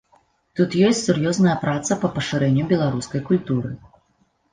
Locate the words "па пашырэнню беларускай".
2.05-3.21